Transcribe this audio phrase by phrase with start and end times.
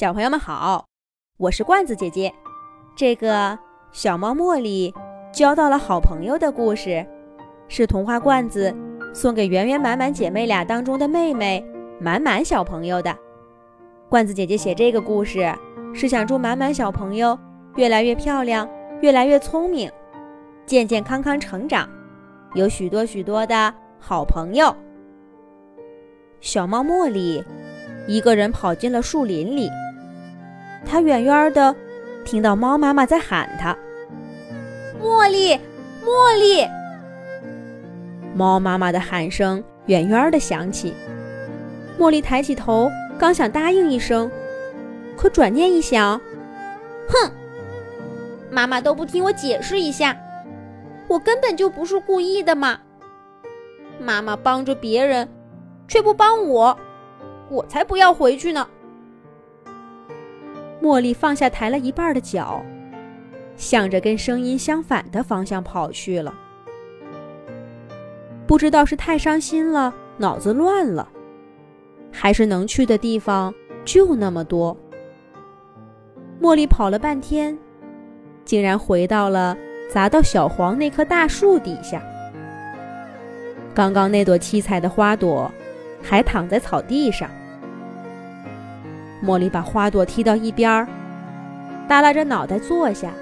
[0.00, 0.86] 小朋友们好，
[1.36, 2.32] 我是罐子姐姐。
[2.96, 3.58] 这个
[3.92, 4.94] 小猫茉莉
[5.30, 7.06] 交到了好朋友的故事，
[7.68, 8.74] 是童话罐子
[9.12, 11.62] 送给圆圆满满姐妹俩当中的妹妹
[12.00, 13.14] 满满小朋友的。
[14.08, 15.54] 罐子姐姐写这个故事，
[15.92, 17.38] 是想祝满满小朋友
[17.76, 18.66] 越来越漂亮，
[19.02, 19.92] 越来越聪明，
[20.64, 21.86] 健健康康成长，
[22.54, 24.74] 有许多许多的好朋友。
[26.40, 27.44] 小猫茉莉
[28.08, 29.68] 一个人跑进了树林里。
[30.84, 31.74] 他远远的
[32.24, 33.76] 听到猫妈妈在喊他
[35.00, 35.54] ：“茉莉，
[36.04, 36.66] 茉莉！”
[38.34, 40.94] 猫妈妈的喊声远远的响起。
[41.98, 44.30] 茉莉抬起头，刚想答应一声，
[45.16, 46.18] 可转念一想，
[47.08, 47.30] 哼，
[48.50, 50.16] 妈妈都不听我解释一下，
[51.08, 52.78] 我根本就不是故意的嘛。
[53.98, 55.28] 妈妈帮着别人，
[55.86, 56.78] 却不帮我，
[57.50, 58.66] 我才不要回去呢。
[60.82, 62.64] 茉莉放下抬了一半的脚，
[63.56, 66.34] 向着跟声音相反的方向跑去了。
[68.46, 71.08] 不知道是太伤心了，脑子乱了，
[72.10, 74.76] 还是能去的地方就那么多。
[76.40, 77.56] 茉莉跑了半天，
[78.44, 79.56] 竟然回到了
[79.92, 82.02] 砸到小黄那棵大树底下。
[83.74, 85.48] 刚刚那朵七彩的花朵
[86.02, 87.30] 还躺在草地上。
[89.22, 90.86] 茉莉把花朵踢到一边儿，
[91.88, 93.12] 耷拉着脑袋坐下，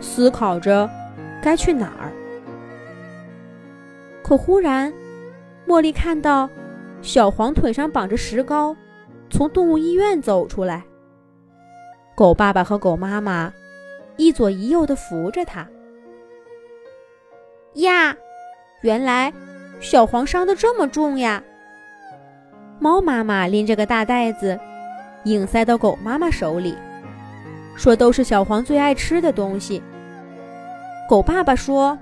[0.00, 0.88] 思考着
[1.42, 2.12] 该去哪儿。
[4.22, 4.92] 可忽然，
[5.66, 6.48] 茉莉看到
[7.02, 8.76] 小黄腿上绑着石膏，
[9.28, 10.84] 从动物医院走出来。
[12.14, 13.52] 狗爸爸和狗妈妈
[14.16, 15.66] 一左一右的扶着它。
[17.74, 18.14] 呀，
[18.82, 19.32] 原来
[19.80, 21.42] 小黄伤的这么重呀！
[22.78, 24.60] 猫妈妈拎着个大袋子。
[25.24, 26.76] 硬塞到狗妈妈手里，
[27.76, 29.82] 说都是小黄最爱吃的东西。
[31.08, 31.96] 狗爸爸说：“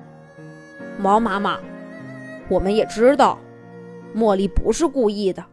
[0.98, 1.58] 猫妈妈，
[2.48, 3.38] 我们也知道，
[4.16, 5.44] 茉莉不是故意的。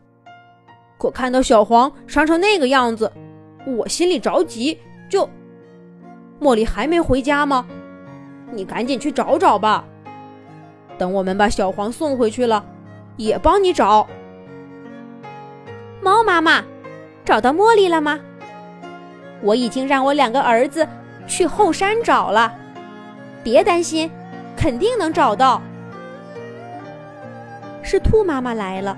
[0.97, 3.11] 可看到小黄伤成那个样子，
[3.66, 4.79] 我心里着急。
[5.09, 5.29] 就，
[6.39, 7.66] 茉莉还没回家吗？
[8.51, 9.83] 你赶紧去找找吧。
[10.97, 12.66] 等我们把小黄送回去了，
[13.17, 14.07] 也帮你找。”
[16.01, 16.63] 猫妈妈。
[17.27, 18.17] 找到茉莉了吗？
[19.41, 20.88] 我已经让我两个儿子
[21.27, 22.53] 去后山找了，
[23.43, 24.09] 别担心，
[24.55, 25.61] 肯定能找到。
[27.83, 28.97] 是兔妈妈来了。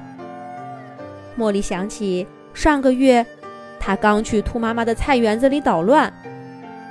[1.40, 3.25] 茉莉想起上个月，
[3.79, 6.13] 她刚去兔妈妈的菜园子里捣乱，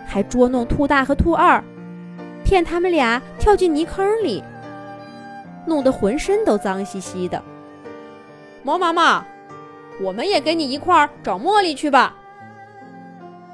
[0.09, 1.63] 还捉弄兔大和兔二，
[2.45, 4.43] 骗他们俩跳进泥坑里，
[5.65, 7.41] 弄得浑身都脏兮兮的。
[8.65, 9.25] 猫妈妈。
[10.01, 12.15] 我们也跟你一块儿找茉莉去吧。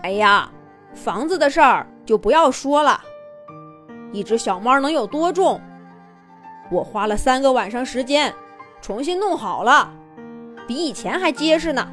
[0.02, 0.50] 哎呀，
[0.92, 3.00] 房子的事儿就不要说了。
[4.12, 5.60] 一只小猫能有多重？
[6.70, 8.32] 我花了三个晚上时间
[8.80, 9.90] 重新弄好了，
[10.66, 11.88] 比以前还结实呢。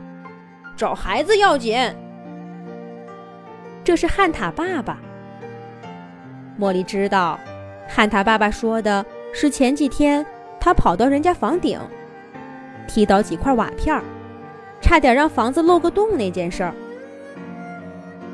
[0.75, 1.78] 找孩子要紧。
[3.84, 4.97] 这是汉塔爸爸。
[6.59, 7.40] 茉莉知道，
[7.88, 10.25] 汉塔爸爸说的是前几天
[10.59, 11.79] 他跑到人家房顶，
[12.88, 14.03] 踢倒几块瓦片儿。
[14.81, 16.74] 差点让房子漏个洞那件事儿，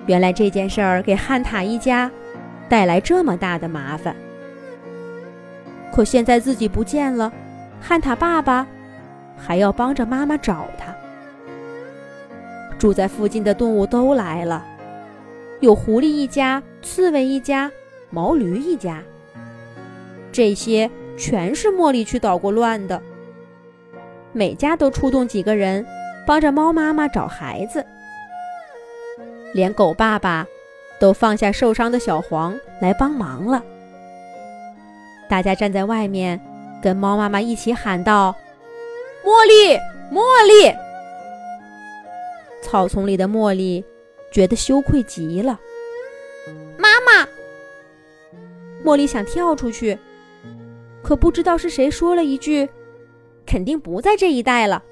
[0.07, 2.09] 原来这件事儿给汉塔一家
[2.67, 4.15] 带来这么大的麻烦。
[5.93, 7.31] 可现在自己不见了，
[7.79, 8.65] 汉塔爸爸
[9.37, 10.95] 还要帮着妈妈找他。
[12.79, 14.65] 住在附近的动物都来了，
[15.59, 17.71] 有狐狸一家、刺猬一家、
[18.09, 19.01] 毛驴一家，
[20.31, 23.01] 这些全是茉莉去捣过乱的。
[24.31, 25.85] 每家都出动几个人。
[26.27, 27.85] 帮着猫妈妈找孩子，
[29.53, 30.45] 连狗爸爸
[30.99, 33.63] 都放下受伤的小黄来帮忙了。
[35.29, 36.37] 大家站在外面，
[36.83, 38.35] 跟猫妈妈一起喊道
[39.23, 39.77] ：“茉莉，
[40.13, 40.75] 茉莉！”
[42.61, 43.81] 草丛里的茉莉
[44.29, 45.57] 觉得羞愧极了。
[46.77, 47.25] 妈妈，
[48.83, 49.97] 茉莉想跳出去，
[51.01, 52.67] 可不知道是谁说了一句
[53.47, 54.83] ：“肯定不在这一带了。”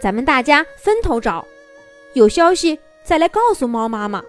[0.00, 1.46] 咱们大家分头找，
[2.14, 4.24] 有消息再来告诉猫妈妈。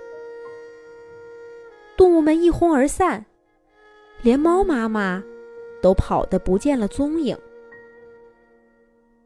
[1.96, 3.26] 动物们一哄而散，
[4.24, 5.24] 连猫妈妈
[5.82, 7.38] 都跑得不见了踪影。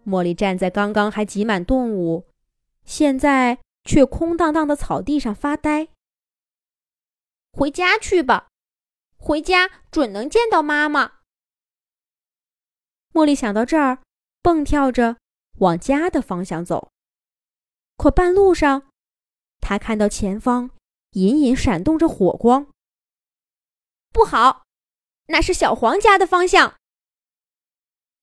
[0.05, 2.25] 茉莉站在刚刚还挤满动物，
[2.83, 5.87] 现在却空荡荡的草地上发呆。
[7.53, 8.47] 回家去吧，
[9.17, 11.19] 回家准能见到妈妈。
[13.13, 13.99] 茉莉想到这儿，
[14.41, 15.15] 蹦跳着。
[15.63, 16.91] 往家的方向走，
[17.95, 18.89] 可半路上，
[19.61, 20.71] 他看到前方
[21.11, 22.67] 隐隐闪动着火光。
[24.11, 24.65] 不好，
[25.27, 26.75] 那是小黄家的方向。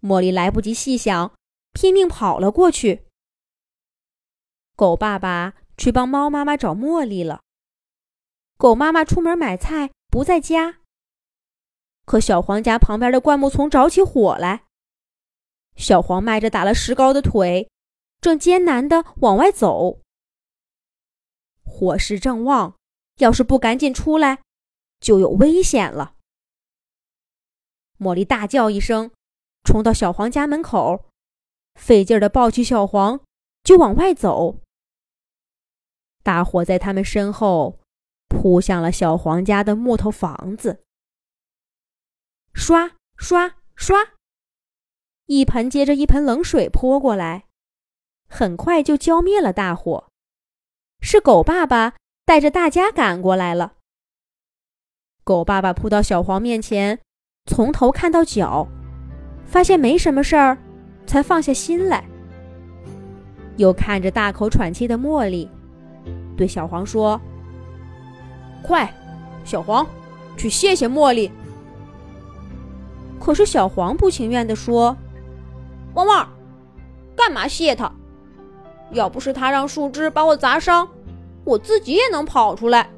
[0.03, 1.35] 茉莉来不及细想，
[1.73, 3.07] 拼命跑了过去。
[4.77, 7.41] 狗爸爸去帮猫妈妈找茉莉了。
[8.59, 10.81] 狗妈妈出门买菜不在家。
[12.05, 14.67] 可小黄家旁边的灌木丛着起火来，
[15.77, 17.71] 小黄迈着打了石膏的腿，
[18.21, 20.01] 正艰难地往外走。
[21.65, 22.77] 火势正旺，
[23.19, 24.43] 要是不赶紧出来，
[25.01, 26.17] 就有危险了。
[27.99, 29.11] 茉莉大叫一声，
[29.65, 31.07] 冲到小黄家门口，
[31.75, 33.21] 费劲地抱起小黄，
[33.63, 34.59] 就往外走。
[36.23, 37.81] 大火在他们身后
[38.29, 40.85] 扑向了小黄家的木头房子。
[42.53, 44.20] 刷刷刷！
[45.31, 47.45] 一盆接着一盆冷水泼过来，
[48.29, 50.09] 很快就浇灭了大火。
[51.01, 51.95] 是狗爸爸
[52.25, 53.75] 带着大家赶过来了。
[55.23, 56.99] 狗爸爸扑到小黄面前，
[57.47, 58.67] 从头看到脚，
[59.45, 60.59] 发现没什么事儿，
[61.07, 62.05] 才放下心来。
[63.57, 65.49] 又看着大口喘气的茉莉，
[66.37, 67.21] 对小黄说
[68.65, 68.93] ：“快，
[69.45, 69.87] 小黄，
[70.37, 71.31] 去谢谢茉莉。”
[73.23, 74.97] 可是小黄不情愿地说
[75.95, 76.29] ：“汪汪，
[77.17, 77.91] 干嘛谢他？
[78.93, 80.89] 要不是他让树枝把我砸伤，
[81.45, 82.89] 我自己也能跑出来。”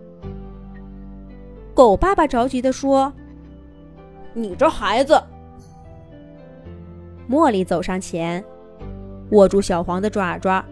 [1.74, 3.12] 狗爸爸着急地说
[4.34, 5.22] ：“你这孩子！”
[7.30, 8.44] 茉莉走上前，
[9.30, 10.64] 握住小黄的爪爪，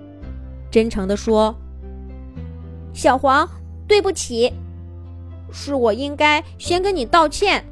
[0.71, 1.55] 真诚地说
[2.93, 3.49] ：“小黄，
[3.89, 4.53] 对不起，
[5.51, 7.65] 是我应该先跟你道歉。”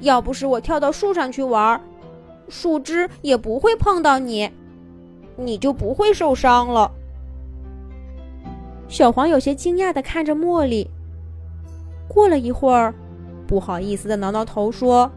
[0.00, 1.80] 要不是我跳到树上去玩，
[2.48, 4.50] 树枝也不会碰到你，
[5.36, 6.90] 你就不会受伤了。
[8.88, 10.90] 小黄有些惊讶的看着茉莉，
[12.08, 12.94] 过了一会儿，
[13.46, 15.10] 不好意思的挠挠头说：“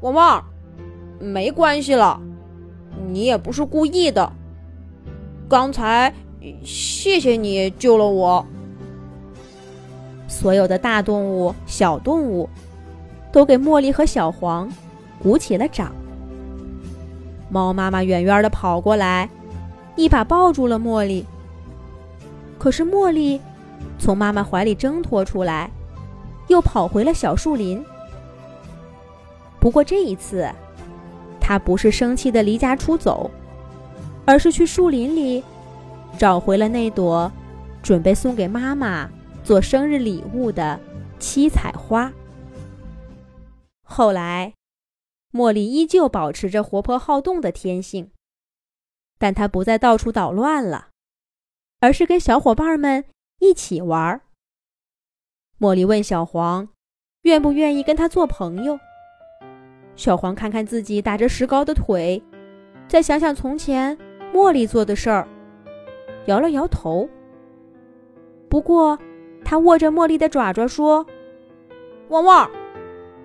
[0.00, 0.44] 旺旺，
[1.18, 2.20] 没关系了，
[3.08, 4.32] 你也不是故意的。
[5.48, 6.12] 刚才
[6.62, 8.44] 谢谢你救了我。”
[10.26, 12.48] 所有的大动物、小动物。
[13.32, 14.70] 都给茉莉和小黄
[15.20, 15.92] 鼓起了掌。
[17.54, 19.30] 猫妈妈远远的跑过来，
[19.94, 21.24] 一把抱住了茉莉。
[22.58, 23.40] 可是茉莉
[23.96, 25.70] 从妈妈怀里挣脱出来，
[26.48, 27.80] 又跑回了小树林。
[29.60, 30.50] 不过这一次，
[31.40, 33.30] 她不是生气的离家出走，
[34.24, 35.44] 而是去树林里
[36.18, 37.30] 找回了那朵
[37.84, 39.08] 准备送给妈妈
[39.44, 40.80] 做生日礼物的
[41.20, 42.12] 七彩花。
[43.84, 44.52] 后来，
[45.34, 48.12] 茉莉依旧保持着活泼好动的天性，
[49.18, 50.90] 但她不再到处捣乱了，
[51.80, 53.04] 而是跟小伙伴们
[53.40, 54.20] 一起玩。
[55.58, 56.68] 茉莉问小黄
[57.22, 58.78] ：“愿不愿意跟他做朋友？”
[59.96, 62.22] 小黄看看自己打着石膏的腿，
[62.86, 63.98] 再想想从前
[64.32, 65.26] 茉莉做的事儿，
[66.26, 67.08] 摇了摇头。
[68.48, 68.96] 不过，
[69.44, 71.04] 他握着茉莉的爪爪说
[72.10, 72.48] ：“汪汪。”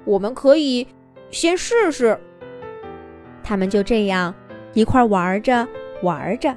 [0.06, 0.88] 我们可以
[1.31, 2.20] 先试试。
[3.44, 4.34] 他们就这样
[4.74, 5.68] 一块玩着
[6.04, 6.56] 玩着，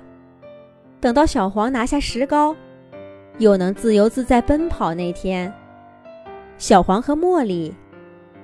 [1.01, 2.55] 等到小黄拿下石膏，
[3.39, 5.53] 又能自由自在奔跑那天，
[6.59, 7.75] 小黄和茉莉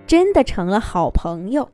[0.07, 1.69] 真的成了好朋友。